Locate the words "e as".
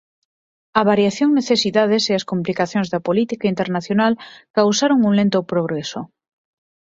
2.11-2.27